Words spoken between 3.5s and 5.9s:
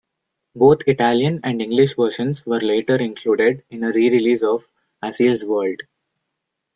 in a re-release of "Asile's World".